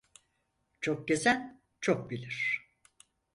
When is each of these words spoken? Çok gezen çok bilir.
Çok 0.81 1.07
gezen 1.07 1.61
çok 1.81 2.09
bilir. 2.09 2.67